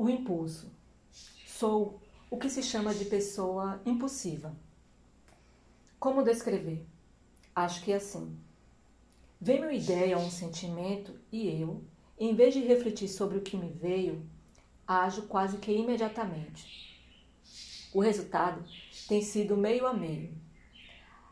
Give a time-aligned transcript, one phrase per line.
[0.00, 0.72] O impulso.
[1.44, 4.56] Sou o que se chama de pessoa impulsiva.
[5.98, 6.86] Como descrever?
[7.54, 8.34] Acho que é assim.
[9.38, 11.84] Vem uma ideia ou um sentimento e eu,
[12.18, 14.26] em vez de refletir sobre o que me veio,
[14.86, 16.98] ajo quase que imediatamente.
[17.92, 18.64] O resultado
[19.06, 20.34] tem sido meio a meio.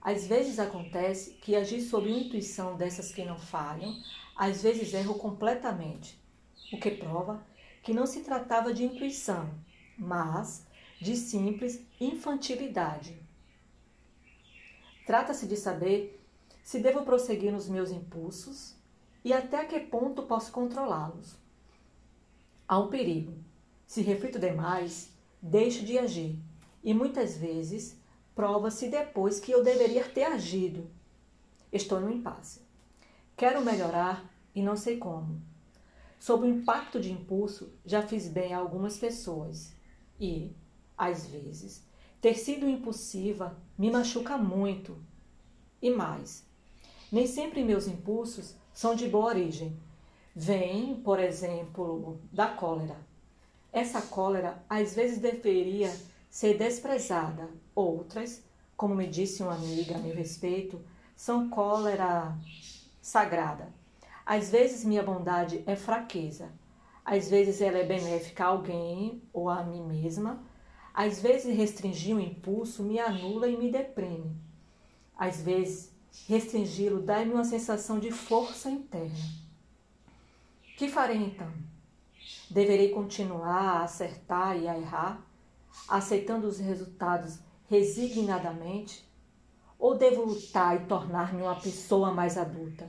[0.00, 3.92] Às vezes acontece que agir sob intuição dessas que não falham,
[4.36, 6.16] às vezes erro completamente,
[6.72, 7.44] o que prova
[7.82, 9.50] que não se tratava de intuição,
[9.98, 10.64] mas
[11.00, 13.20] de simples infantilidade.
[15.04, 16.24] Trata-se de saber
[16.62, 18.76] se devo prosseguir nos meus impulsos
[19.24, 21.36] e até que ponto posso controlá-los.
[22.68, 23.34] Há um perigo.
[23.86, 26.38] Se reflito demais, deixo de agir
[26.82, 27.96] e muitas vezes
[28.34, 30.88] prova-se depois que eu deveria ter agido.
[31.72, 32.60] Estou no impasse.
[33.36, 35.42] Quero melhorar e não sei como.
[36.22, 39.74] Sob o impacto de impulso, já fiz bem a algumas pessoas
[40.20, 40.54] e,
[40.96, 41.84] às vezes,
[42.20, 44.96] ter sido impulsiva me machuca muito.
[45.82, 46.46] E mais,
[47.10, 49.76] nem sempre meus impulsos são de boa origem.
[50.32, 52.96] Vêm, por exemplo, da cólera.
[53.72, 55.92] Essa cólera às vezes deveria
[56.30, 58.44] ser desprezada, outras,
[58.76, 60.80] como me disse uma amiga a meu respeito,
[61.16, 62.32] são cólera
[63.00, 63.81] sagrada.
[64.24, 66.52] Às vezes minha bondade é fraqueza,
[67.04, 70.42] às vezes ela é benéfica a alguém ou a mim mesma,
[70.94, 74.36] às vezes restringir o impulso me anula e me deprime.
[75.16, 75.92] Às vezes
[76.28, 79.42] restringi-lo dá-me uma sensação de força interna.
[80.76, 81.50] Que farei então?
[82.50, 85.26] Deverei continuar a acertar e a errar,
[85.88, 89.08] aceitando os resultados resignadamente?
[89.78, 92.88] Ou devo lutar e tornar-me uma pessoa mais adulta?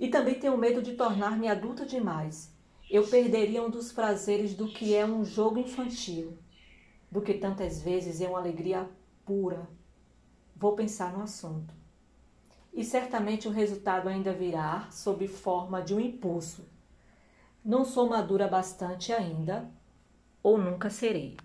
[0.00, 2.50] E também tenho medo de tornar-me adulta demais.
[2.90, 6.38] Eu perderia um dos prazeres do que é um jogo infantil,
[7.10, 8.88] do que tantas vezes é uma alegria
[9.26, 9.68] pura.
[10.56, 11.74] Vou pensar no assunto.
[12.72, 16.64] E certamente o resultado ainda virá sob forma de um impulso.
[17.62, 19.70] Não sou madura bastante ainda,
[20.42, 21.36] ou nunca serei.